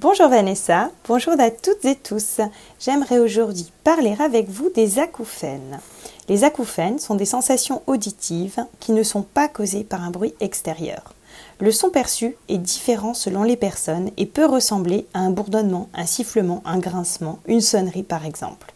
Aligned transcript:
Bonjour 0.00 0.28
Vanessa, 0.28 0.90
bonjour 1.06 1.34
à 1.38 1.50
toutes 1.50 1.84
et 1.84 1.94
tous. 1.94 2.40
J'aimerais 2.80 3.18
aujourd'hui 3.18 3.70
parler 3.84 4.16
avec 4.18 4.48
vous 4.48 4.70
des 4.70 4.98
acouphènes. 4.98 5.78
Les 6.26 6.42
acouphènes 6.42 6.98
sont 6.98 7.16
des 7.16 7.26
sensations 7.26 7.82
auditives 7.86 8.64
qui 8.78 8.92
ne 8.92 9.02
sont 9.02 9.20
pas 9.20 9.46
causées 9.46 9.84
par 9.84 10.02
un 10.02 10.10
bruit 10.10 10.32
extérieur. 10.40 11.12
Le 11.58 11.70
son 11.70 11.90
perçu 11.90 12.34
est 12.48 12.56
différent 12.56 13.12
selon 13.12 13.42
les 13.42 13.58
personnes 13.58 14.10
et 14.16 14.24
peut 14.24 14.46
ressembler 14.46 15.06
à 15.12 15.18
un 15.18 15.28
bourdonnement, 15.28 15.90
un 15.92 16.06
sifflement, 16.06 16.62
un 16.64 16.78
grincement, 16.78 17.38
une 17.46 17.60
sonnerie 17.60 18.02
par 18.02 18.24
exemple. 18.24 18.72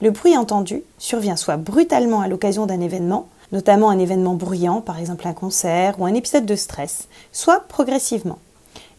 Le 0.00 0.12
bruit 0.12 0.36
entendu 0.36 0.84
survient 0.96 1.34
soit 1.34 1.56
brutalement 1.56 2.20
à 2.20 2.28
l'occasion 2.28 2.66
d'un 2.66 2.80
événement, 2.80 3.26
notamment 3.50 3.90
un 3.90 3.98
événement 3.98 4.34
bruyant, 4.34 4.80
par 4.80 5.00
exemple 5.00 5.26
un 5.26 5.34
concert 5.34 5.98
ou 5.98 6.06
un 6.06 6.14
épisode 6.14 6.46
de 6.46 6.54
stress, 6.54 7.08
soit 7.32 7.64
progressivement. 7.66 8.38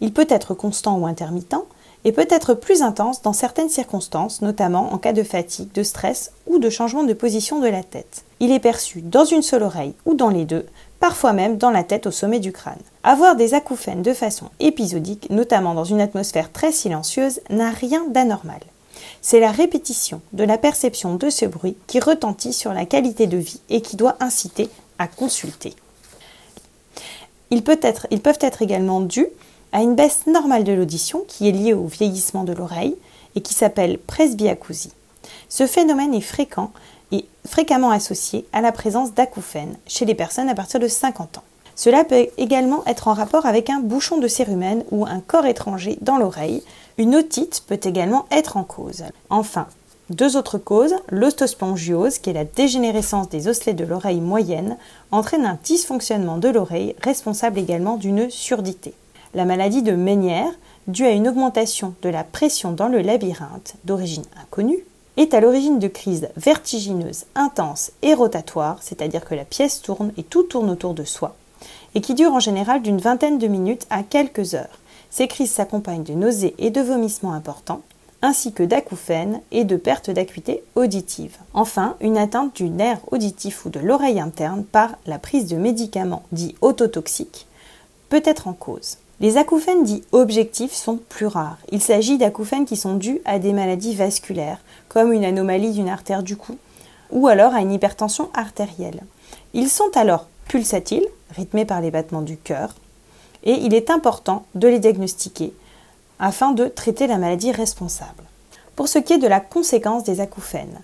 Il 0.03 0.11
peut 0.11 0.27
être 0.29 0.53
constant 0.53 0.97
ou 0.97 1.07
intermittent 1.07 1.55
et 2.03 2.11
peut 2.11 2.27
être 2.29 2.53
plus 2.53 2.81
intense 2.81 3.21
dans 3.21 3.31
certaines 3.31 3.69
circonstances, 3.69 4.41
notamment 4.41 4.91
en 4.93 4.97
cas 4.97 5.13
de 5.13 5.23
fatigue, 5.23 5.71
de 5.71 5.81
stress 5.81 6.33
ou 6.45 6.59
de 6.59 6.69
changement 6.69 7.03
de 7.03 7.13
position 7.13 7.61
de 7.61 7.69
la 7.69 7.83
tête. 7.83 8.25
Il 8.41 8.51
est 8.51 8.59
perçu 8.59 9.01
dans 9.01 9.23
une 9.23 9.41
seule 9.41 9.63
oreille 9.63 9.93
ou 10.05 10.13
dans 10.13 10.27
les 10.27 10.43
deux, 10.43 10.65
parfois 10.99 11.31
même 11.31 11.57
dans 11.57 11.71
la 11.71 11.85
tête 11.85 12.05
au 12.05 12.11
sommet 12.11 12.41
du 12.41 12.51
crâne. 12.51 12.81
Avoir 13.03 13.37
des 13.37 13.53
acouphènes 13.53 14.01
de 14.01 14.13
façon 14.13 14.49
épisodique, 14.59 15.29
notamment 15.29 15.73
dans 15.73 15.85
une 15.85 16.01
atmosphère 16.01 16.51
très 16.51 16.73
silencieuse, 16.73 17.39
n'a 17.49 17.69
rien 17.69 18.03
d'anormal. 18.09 18.59
C'est 19.21 19.39
la 19.39 19.51
répétition 19.51 20.19
de 20.33 20.43
la 20.43 20.57
perception 20.57 21.15
de 21.15 21.29
ce 21.29 21.45
bruit 21.45 21.77
qui 21.87 22.01
retentit 22.01 22.51
sur 22.51 22.73
la 22.73 22.85
qualité 22.85 23.25
de 23.25 23.37
vie 23.37 23.61
et 23.69 23.79
qui 23.79 23.95
doit 23.95 24.17
inciter 24.19 24.69
à 24.99 25.07
consulter. 25.07 25.73
Ils, 27.51 27.63
ils 28.11 28.21
peuvent 28.21 28.39
être 28.41 28.61
également 28.61 28.99
dus 28.99 29.29
à 29.73 29.81
une 29.81 29.95
baisse 29.95 30.27
normale 30.27 30.63
de 30.63 30.71
l'audition 30.71 31.25
qui 31.27 31.49
est 31.49 31.51
liée 31.51 31.73
au 31.73 31.87
vieillissement 31.87 32.43
de 32.43 32.53
l'oreille 32.53 32.95
et 33.35 33.41
qui 33.41 33.55
s'appelle 33.55 33.97
presbyacousie. 33.97 34.93
Ce 35.49 35.65
phénomène 35.67 36.13
est 36.13 36.21
fréquent 36.21 36.71
et 37.11 37.25
fréquemment 37.45 37.89
associé 37.89 38.45
à 38.53 38.61
la 38.61 38.71
présence 38.71 39.13
d'acouphènes 39.13 39.75
chez 39.87 40.05
les 40.05 40.15
personnes 40.15 40.47
à 40.47 40.55
partir 40.55 40.79
de 40.79 40.87
50 40.87 41.39
ans. 41.39 41.43
Cela 41.75 42.03
peut 42.03 42.27
également 42.37 42.85
être 42.85 43.07
en 43.07 43.13
rapport 43.13 43.47
avec 43.47 43.71
un 43.71 43.79
bouchon 43.79 44.19
de 44.19 44.27
cérumen 44.27 44.83
ou 44.91 45.07
un 45.07 45.19
corps 45.19 45.47
étranger 45.47 45.97
dans 46.01 46.19
l'oreille. 46.19 46.61
Une 46.99 47.15
otite 47.15 47.63
peut 47.67 47.79
également 47.83 48.27
être 48.29 48.57
en 48.57 48.63
cause. 48.63 49.03
Enfin, 49.31 49.65
deux 50.11 50.37
autres 50.37 50.59
causes, 50.59 50.93
l'ostospongiose, 51.09 52.19
qui 52.19 52.29
est 52.29 52.33
la 52.33 52.45
dégénérescence 52.45 53.29
des 53.29 53.47
osselets 53.47 53.73
de 53.73 53.85
l'oreille 53.85 54.21
moyenne, 54.21 54.77
entraîne 55.11 55.47
un 55.47 55.57
dysfonctionnement 55.63 56.37
de 56.37 56.49
l'oreille 56.49 56.95
responsable 57.01 57.57
également 57.57 57.97
d'une 57.97 58.29
surdité. 58.29 58.93
La 59.35 59.45
maladie 59.45 59.81
de 59.81 59.93
Ménière, 59.93 60.51
due 60.87 61.07
à 61.07 61.09
une 61.09 61.27
augmentation 61.27 61.95
de 62.03 62.09
la 62.09 62.23
pression 62.23 62.71
dans 62.71 62.87
le 62.87 63.01
labyrinthe, 63.01 63.73
d'origine 63.83 64.25
inconnue, 64.39 64.85
est 65.17 65.33
à 65.33 65.39
l'origine 65.39 65.79
de 65.79 65.87
crises 65.87 66.29
vertigineuses, 66.37 67.25
intenses 67.33 67.93
et 68.03 68.13
rotatoires, 68.13 68.77
c'est-à-dire 68.81 69.25
que 69.25 69.33
la 69.33 69.43
pièce 69.43 69.81
tourne 69.81 70.11
et 70.17 70.23
tout 70.23 70.43
tourne 70.43 70.69
autour 70.69 70.93
de 70.93 71.03
soi, 71.03 71.35
et 71.95 72.01
qui 72.01 72.13
durent 72.13 72.35
en 72.35 72.39
général 72.39 72.83
d'une 72.83 72.99
vingtaine 72.99 73.39
de 73.39 73.47
minutes 73.47 73.87
à 73.89 74.03
quelques 74.03 74.53
heures. 74.53 74.77
Ces 75.09 75.27
crises 75.27 75.51
s'accompagnent 75.51 76.03
de 76.03 76.13
nausées 76.13 76.53
et 76.59 76.69
de 76.69 76.81
vomissements 76.81 77.33
importants, 77.33 77.81
ainsi 78.21 78.53
que 78.53 78.61
d'acouphènes 78.61 79.41
et 79.51 79.63
de 79.63 79.77
perte 79.77 80.11
d'acuité 80.11 80.63
auditive. 80.75 81.37
Enfin, 81.55 81.95
une 82.01 82.19
atteinte 82.19 82.55
du 82.55 82.69
nerf 82.69 82.99
auditif 83.09 83.65
ou 83.65 83.69
de 83.69 83.79
l'oreille 83.79 84.19
interne 84.19 84.63
par 84.63 84.91
la 85.07 85.17
prise 85.17 85.47
de 85.47 85.57
médicaments 85.57 86.23
dits 86.31 86.55
autotoxiques 86.61 87.47
peut 88.09 88.21
être 88.25 88.47
en 88.47 88.53
cause. 88.53 88.97
Les 89.19 89.37
acouphènes 89.37 89.83
dits 89.83 90.03
objectifs 90.11 90.73
sont 90.73 90.97
plus 90.97 91.27
rares. 91.27 91.59
Il 91.71 91.81
s'agit 91.81 92.17
d'acouphènes 92.17 92.65
qui 92.65 92.75
sont 92.75 92.95
dus 92.95 93.21
à 93.25 93.39
des 93.39 93.53
maladies 93.53 93.95
vasculaires, 93.95 94.59
comme 94.89 95.13
une 95.13 95.23
anomalie 95.23 95.71
d'une 95.71 95.89
artère 95.89 96.23
du 96.23 96.35
cou, 96.35 96.57
ou 97.11 97.27
alors 97.27 97.53
à 97.53 97.61
une 97.61 97.71
hypertension 97.71 98.29
artérielle. 98.33 99.01
Ils 99.53 99.69
sont 99.69 99.95
alors 99.95 100.27
pulsatiles, 100.47 101.07
rythmés 101.35 101.65
par 101.65 101.79
les 101.79 101.91
battements 101.91 102.21
du 102.21 102.37
cœur, 102.37 102.75
et 103.43 103.53
il 103.53 103.73
est 103.73 103.89
important 103.89 104.45
de 104.55 104.67
les 104.67 104.79
diagnostiquer 104.79 105.53
afin 106.19 106.51
de 106.51 106.65
traiter 106.65 107.07
la 107.07 107.17
maladie 107.17 107.51
responsable. 107.51 108.23
Pour 108.75 108.87
ce 108.87 108.97
qui 108.99 109.13
est 109.13 109.19
de 109.19 109.27
la 109.27 109.39
conséquence 109.39 110.03
des 110.03 110.21
acouphènes, 110.21 110.79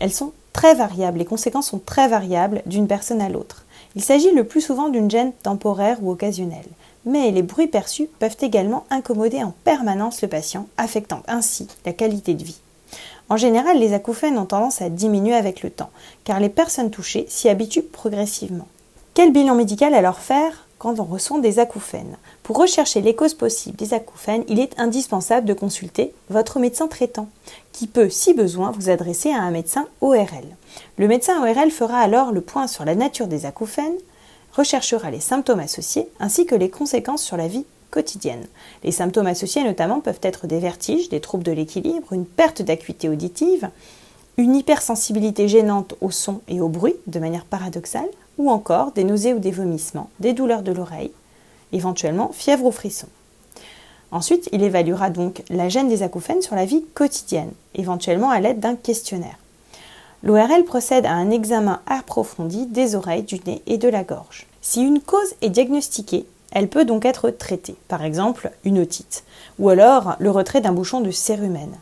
elles 0.00 0.12
sont 0.12 0.32
très 0.52 0.74
variables, 0.74 1.18
les 1.18 1.24
conséquences 1.24 1.68
sont 1.68 1.80
très 1.80 2.08
variables 2.08 2.62
d'une 2.66 2.86
personne 2.86 3.20
à 3.20 3.28
l'autre. 3.28 3.63
Il 3.96 4.02
s'agit 4.02 4.32
le 4.32 4.44
plus 4.44 4.60
souvent 4.60 4.88
d'une 4.88 5.10
gêne 5.10 5.32
temporaire 5.42 5.98
ou 6.02 6.10
occasionnelle 6.10 6.68
mais 7.06 7.30
les 7.30 7.42
bruits 7.42 7.66
perçus 7.66 8.08
peuvent 8.18 8.36
également 8.40 8.84
incommoder 8.90 9.42
en 9.42 9.52
permanence 9.64 10.22
le 10.22 10.28
patient, 10.28 10.66
affectant 10.76 11.22
ainsi 11.28 11.68
la 11.84 11.92
qualité 11.92 12.34
de 12.34 12.44
vie. 12.44 12.60
En 13.28 13.36
général, 13.36 13.78
les 13.78 13.94
acouphènes 13.94 14.38
ont 14.38 14.46
tendance 14.46 14.82
à 14.82 14.90
diminuer 14.90 15.34
avec 15.34 15.62
le 15.62 15.70
temps, 15.70 15.90
car 16.24 16.40
les 16.40 16.48
personnes 16.48 16.90
touchées 16.90 17.26
s'y 17.28 17.48
habituent 17.48 17.82
progressivement. 17.82 18.68
Quel 19.14 19.32
bilan 19.32 19.54
médical 19.54 19.94
alors 19.94 20.18
faire? 20.18 20.66
Quand 20.78 21.00
on 21.00 21.04
ressent 21.04 21.38
des 21.38 21.58
acouphènes 21.58 22.16
Pour 22.42 22.58
rechercher 22.58 23.00
les 23.00 23.14
causes 23.14 23.34
possibles 23.34 23.76
des 23.76 23.94
acouphènes, 23.94 24.44
il 24.48 24.60
est 24.60 24.78
indispensable 24.78 25.46
de 25.46 25.54
consulter 25.54 26.12
votre 26.30 26.58
médecin 26.58 26.88
traitant, 26.88 27.28
qui 27.72 27.86
peut, 27.86 28.10
si 28.10 28.34
besoin, 28.34 28.70
vous 28.70 28.90
adresser 28.90 29.30
à 29.30 29.40
un 29.40 29.50
médecin 29.50 29.86
ORL. 30.00 30.56
Le 30.98 31.08
médecin 31.08 31.42
ORL 31.42 31.70
fera 31.70 31.98
alors 31.98 32.32
le 32.32 32.40
point 32.40 32.66
sur 32.66 32.84
la 32.84 32.94
nature 32.94 33.26
des 33.26 33.46
acouphènes, 33.46 33.98
recherchera 34.52 35.10
les 35.10 35.20
symptômes 35.20 35.60
associés 35.60 36.08
ainsi 36.20 36.46
que 36.46 36.54
les 36.54 36.70
conséquences 36.70 37.22
sur 37.22 37.36
la 37.36 37.48
vie 37.48 37.66
quotidienne. 37.90 38.46
Les 38.82 38.92
symptômes 38.92 39.26
associés 39.26 39.64
notamment 39.64 40.00
peuvent 40.00 40.20
être 40.22 40.46
des 40.46 40.58
vertiges, 40.58 41.08
des 41.08 41.20
troubles 41.20 41.44
de 41.44 41.52
l'équilibre, 41.52 42.12
une 42.12 42.26
perte 42.26 42.62
d'acuité 42.62 43.08
auditive, 43.08 43.68
une 44.36 44.56
hypersensibilité 44.56 45.48
gênante 45.48 45.94
au 46.00 46.10
son 46.10 46.40
et 46.48 46.60
au 46.60 46.68
bruit 46.68 46.96
de 47.06 47.18
manière 47.18 47.44
paradoxale, 47.44 48.08
ou 48.38 48.50
encore 48.50 48.92
des 48.92 49.04
nausées 49.04 49.34
ou 49.34 49.38
des 49.38 49.52
vomissements, 49.52 50.10
des 50.18 50.32
douleurs 50.32 50.62
de 50.62 50.72
l'oreille, 50.72 51.12
éventuellement 51.72 52.30
fièvre 52.32 52.64
ou 52.64 52.70
frisson. 52.72 53.06
Ensuite, 54.10 54.48
il 54.52 54.62
évaluera 54.62 55.10
donc 55.10 55.42
la 55.50 55.68
gêne 55.68 55.88
des 55.88 56.02
acouphènes 56.02 56.42
sur 56.42 56.54
la 56.54 56.64
vie 56.64 56.84
quotidienne, 56.94 57.52
éventuellement 57.74 58.30
à 58.30 58.40
l'aide 58.40 58.60
d'un 58.60 58.76
questionnaire. 58.76 59.38
L'ORL 60.22 60.64
procède 60.64 61.04
à 61.04 61.12
un 61.12 61.30
examen 61.30 61.80
approfondi 61.86 62.66
des 62.66 62.94
oreilles, 62.94 63.24
du 63.24 63.40
nez 63.46 63.62
et 63.66 63.76
de 63.76 63.88
la 63.88 64.04
gorge. 64.04 64.46
Si 64.62 64.80
une 64.80 65.00
cause 65.00 65.34
est 65.42 65.50
diagnostiquée, 65.50 66.26
elle 66.52 66.68
peut 66.68 66.84
donc 66.84 67.04
être 67.04 67.30
traitée, 67.30 67.74
par 67.88 68.04
exemple 68.04 68.50
une 68.64 68.78
otite, 68.78 69.24
ou 69.58 69.68
alors 69.68 70.16
le 70.20 70.30
retrait 70.30 70.60
d'un 70.60 70.72
bouchon 70.72 71.00
de 71.00 71.10
cérumen, 71.10 71.76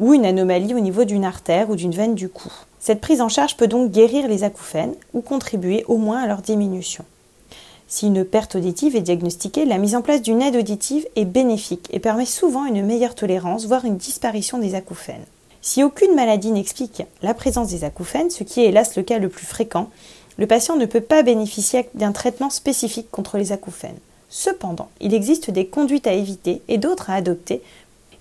ou 0.00 0.14
une 0.14 0.26
anomalie 0.26 0.74
au 0.74 0.80
niveau 0.80 1.04
d'une 1.04 1.24
artère 1.24 1.70
ou 1.70 1.76
d'une 1.76 1.94
veine 1.94 2.14
du 2.14 2.28
cou. 2.28 2.52
Cette 2.80 3.00
prise 3.00 3.20
en 3.20 3.28
charge 3.28 3.56
peut 3.56 3.68
donc 3.68 3.90
guérir 3.90 4.28
les 4.28 4.44
acouphènes 4.44 4.94
ou 5.12 5.20
contribuer 5.20 5.84
au 5.88 5.96
moins 5.96 6.22
à 6.22 6.26
leur 6.26 6.42
diminution. 6.42 7.04
Si 7.86 8.06
une 8.06 8.24
perte 8.24 8.56
auditive 8.56 8.96
est 8.96 9.02
diagnostiquée, 9.02 9.64
la 9.64 9.78
mise 9.78 9.94
en 9.94 10.02
place 10.02 10.22
d'une 10.22 10.42
aide 10.42 10.56
auditive 10.56 11.06
est 11.16 11.24
bénéfique 11.24 11.88
et 11.92 12.00
permet 12.00 12.26
souvent 12.26 12.64
une 12.64 12.84
meilleure 12.84 13.14
tolérance, 13.14 13.66
voire 13.66 13.84
une 13.84 13.96
disparition 13.96 14.58
des 14.58 14.74
acouphènes. 14.74 15.24
Si 15.62 15.82
aucune 15.82 16.14
maladie 16.14 16.50
n'explique 16.50 17.02
la 17.22 17.34
présence 17.34 17.68
des 17.68 17.84
acouphènes, 17.84 18.30
ce 18.30 18.44
qui 18.44 18.60
est 18.60 18.68
hélas 18.68 18.96
le 18.96 19.02
cas 19.02 19.18
le 19.18 19.28
plus 19.28 19.46
fréquent, 19.46 19.88
le 20.36 20.46
patient 20.46 20.76
ne 20.76 20.86
peut 20.86 21.00
pas 21.00 21.22
bénéficier 21.22 21.88
d'un 21.94 22.12
traitement 22.12 22.50
spécifique 22.50 23.10
contre 23.10 23.38
les 23.38 23.52
acouphènes. 23.52 23.98
Cependant, 24.28 24.88
il 25.00 25.14
existe 25.14 25.50
des 25.50 25.66
conduites 25.66 26.08
à 26.08 26.12
éviter 26.12 26.60
et 26.66 26.76
d'autres 26.76 27.10
à 27.10 27.14
adopter. 27.14 27.62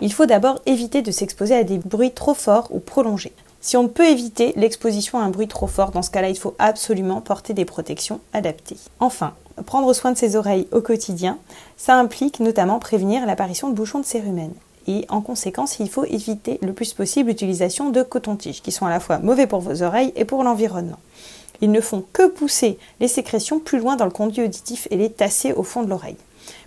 Il 0.04 0.12
faut 0.12 0.26
d'abord 0.26 0.62
éviter 0.66 1.02
de 1.02 1.12
s'exposer 1.12 1.56
à 1.56 1.64
des 1.64 1.78
bruits 1.78 2.12
trop 2.12 2.34
forts 2.34 2.68
ou 2.72 2.80
prolongés. 2.80 3.32
Si 3.62 3.78
on 3.78 3.88
peut 3.88 4.06
éviter 4.06 4.52
l'exposition 4.58 5.18
à 5.18 5.24
un 5.24 5.30
bruit 5.30 5.48
trop 5.48 5.68
fort, 5.68 5.92
dans 5.92 6.02
ce 6.02 6.12
cas-là, 6.12 6.28
il 6.28 6.38
faut 6.38 6.56
absolument 6.60 7.22
porter 7.22 7.54
des 7.54 7.64
protections 7.64 8.20
adaptées. 8.34 8.76
Enfin, 9.00 9.34
prendre 9.66 9.94
soin 9.94 10.12
de 10.12 10.18
ses 10.18 10.36
oreilles 10.36 10.68
au 10.74 10.82
quotidien, 10.82 11.38
ça 11.78 11.96
implique 11.96 12.42
notamment 12.42 12.80
prévenir 12.80 13.26
l'apparition 13.26 13.70
de 13.70 13.76
bouchons 13.76 14.02
de 14.02 14.06
cérumen 14.06 14.52
et 14.88 15.06
en 15.08 15.22
conséquence, 15.22 15.80
il 15.80 15.90
faut 15.90 16.04
éviter 16.04 16.60
le 16.62 16.74
plus 16.74 16.94
possible 16.94 17.30
l'utilisation 17.30 17.90
de 17.90 18.04
coton-tige 18.04 18.62
qui 18.62 18.74
sont 18.74 18.86
à 18.86 18.90
la 18.90 19.00
fois 19.00 19.20
mauvais 19.20 19.48
pour 19.48 19.62
vos 19.62 19.84
oreilles 19.84 20.12
et 20.18 20.26
pour 20.26 20.44
l'environnement. 20.44 21.00
Ils 21.62 21.72
ne 21.72 21.80
font 21.80 22.04
que 22.12 22.28
pousser 22.28 22.78
les 23.00 23.08
sécrétions 23.08 23.60
plus 23.60 23.80
loin 23.80 23.96
dans 23.96 24.04
le 24.04 24.12
conduit 24.12 24.44
auditif 24.44 24.90
et 24.92 24.98
les 24.98 25.10
tasser 25.10 25.54
au 25.54 25.64
fond 25.64 25.84
de 25.84 25.90
l'oreille. 25.90 26.18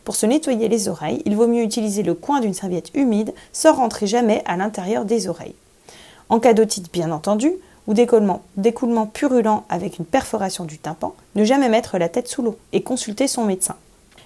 Pour 0.05 0.17
se 0.17 0.27
nettoyer 0.27 0.69
les 0.69 0.89
oreilles, 0.89 1.23
il 1.25 1.37
vaut 1.37 1.47
mieux 1.47 1.63
utiliser 1.63 2.03
le 2.03 2.15
coin 2.15 2.41
d'une 2.41 2.55
serviette 2.55 2.91
humide 2.95 3.35
sans 3.53 3.75
rentrer 3.75 4.07
jamais 4.07 4.43
à 4.47 4.57
l'intérieur 4.57 5.05
des 5.05 5.29
oreilles. 5.29 5.55
En 6.29 6.41
cas 6.41 6.55
d'otite, 6.55 6.93
bien 6.93 7.11
entendu, 7.11 7.53
ou 7.87 7.95
d'écoulement 7.95 9.07
purulent 9.07 9.65
avec 9.69 9.99
une 9.99 10.05
perforation 10.05 10.65
du 10.65 10.79
tympan, 10.79 11.15
ne 11.35 11.45
jamais 11.45 11.69
mettre 11.69 11.99
la 11.99 12.09
tête 12.09 12.29
sous 12.29 12.43
l'eau 12.43 12.57
et 12.73 12.83
consulter 12.83 13.29
son 13.29 13.45
médecin. 13.45 13.77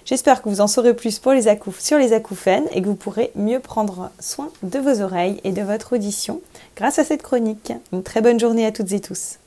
J'espère 0.05 0.41
que 0.41 0.49
vous 0.49 0.61
en 0.61 0.67
saurez 0.67 0.95
plus 0.95 1.19
pour 1.19 1.33
sur 1.79 1.97
les 1.99 2.13
acouphènes 2.13 2.65
et 2.71 2.81
que 2.81 2.87
vous 2.87 2.95
pourrez 2.95 3.31
mieux 3.35 3.59
prendre 3.59 4.09
soin 4.19 4.49
de 4.63 4.79
vos 4.79 5.01
oreilles 5.01 5.39
et 5.43 5.51
de 5.51 5.61
votre 5.61 5.93
audition 5.93 6.41
grâce 6.75 6.97
à 6.97 7.03
cette 7.03 7.21
chronique. 7.21 7.71
Une 7.93 8.01
très 8.01 8.21
bonne 8.21 8.39
journée 8.39 8.65
à 8.65 8.71
toutes 8.71 8.91
et 8.93 8.99
tous. 8.99 9.37